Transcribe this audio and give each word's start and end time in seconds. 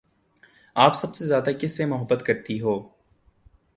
آپ 0.75 0.95
سب 0.95 1.15
سے 1.15 1.25
زیادہ 1.25 1.49
کس 1.59 1.77
سے 1.77 1.85
محبت 1.85 2.25
کرتی 2.25 2.61
ہو؟ 2.61 2.79